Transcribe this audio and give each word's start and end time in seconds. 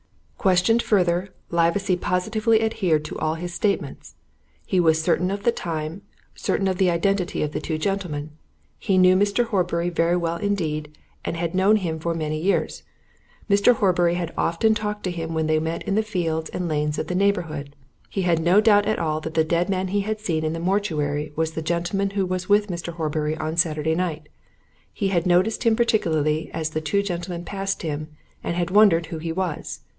"'Questioned 0.39 0.81
further, 0.81 1.29
Livesey 1.51 1.95
positively 1.95 2.63
adhered 2.63 3.05
to 3.05 3.19
all 3.19 3.35
his 3.35 3.53
statements. 3.53 4.15
He 4.65 4.79
was 4.79 4.99
certain 4.99 5.29
of 5.29 5.43
the 5.43 5.51
time; 5.51 6.01
certain 6.33 6.67
of 6.67 6.79
the 6.79 6.89
identity 6.89 7.43
of 7.43 7.51
the 7.51 7.59
two 7.61 7.77
gentlemen. 7.77 8.31
He 8.79 8.97
knew 8.97 9.15
Mr. 9.15 9.45
Horbury 9.45 9.89
very 9.91 10.17
well 10.17 10.37
indeed; 10.37 10.97
had 11.23 11.53
known 11.53 11.75
him 11.75 11.99
for 11.99 12.15
many 12.15 12.41
years; 12.41 12.81
Mr. 13.47 13.75
Horbury 13.75 14.15
had 14.15 14.33
often 14.35 14.73
talked 14.73 15.03
to 15.03 15.11
him 15.11 15.35
when 15.35 15.45
they 15.45 15.59
met 15.59 15.83
in 15.83 15.93
the 15.93 16.01
fields 16.01 16.49
and 16.49 16.67
lanes 16.67 16.97
of 16.97 17.05
the 17.05 17.13
neighbourhood. 17.13 17.75
He 18.09 18.23
had 18.23 18.39
no 18.39 18.59
doubt 18.59 18.87
at 18.87 18.97
all 18.97 19.21
that 19.21 19.35
the 19.35 19.43
dead 19.43 19.69
man 19.69 19.89
he 19.89 20.01
had 20.01 20.19
seen 20.19 20.43
in 20.43 20.53
the 20.53 20.59
mortuary 20.59 21.31
was 21.35 21.51
the 21.51 21.61
gentleman 21.61 22.09
who 22.09 22.25
was 22.25 22.49
with 22.49 22.65
Mr. 22.69 22.93
Horbury 22.93 23.37
on 23.37 23.55
Saturday 23.57 23.93
night. 23.93 24.27
He 24.91 25.09
had 25.09 25.27
noticed 25.27 25.61
him 25.63 25.75
particularly 25.75 26.49
as 26.51 26.71
the 26.71 26.81
two 26.81 27.03
gentlemen 27.03 27.45
passed 27.45 27.83
him, 27.83 28.07
and 28.43 28.55
had 28.55 28.71
wondered 28.71 29.05
who 29.07 29.19
he 29.19 29.31
was. 29.31 29.81